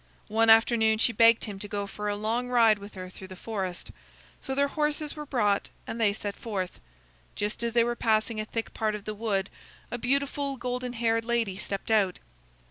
One 0.29 0.49
afternoon 0.49 0.97
she 0.97 1.13
begged 1.13 1.43
him 1.43 1.59
to 1.59 1.67
go 1.67 1.85
for 1.85 2.09
a 2.09 2.15
long 2.15 2.47
ride 2.49 2.79
with 2.79 2.95
her 2.95 3.07
through 3.07 3.27
the 3.27 3.35
forest. 3.35 3.91
So 4.41 4.55
their 4.55 4.69
horses 4.69 5.15
were 5.15 5.27
brought 5.27 5.69
and 5.85 6.01
they 6.01 6.11
set 6.11 6.35
forth. 6.35 6.79
Just 7.35 7.61
as 7.61 7.73
they 7.73 7.83
were 7.83 7.95
passing 7.95 8.39
a 8.39 8.45
thick 8.45 8.73
part 8.73 8.95
of 8.95 9.05
the 9.05 9.13
wood, 9.13 9.51
a 9.91 9.99
beautiful 9.99 10.57
golden 10.57 10.93
haired 10.93 11.23
lady 11.23 11.55
stepped 11.55 11.91
out. 11.91 12.17